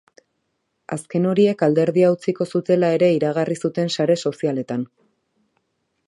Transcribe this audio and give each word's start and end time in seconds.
Azken 0.95 1.25
horiek 1.31 1.59
alderdia 1.67 2.09
utziko 2.15 2.47
zutela 2.59 2.89
ere 2.97 3.09
iragarri 3.17 3.59
zuten 3.67 3.91
sare 3.97 4.19
sozialetan. 4.29 4.87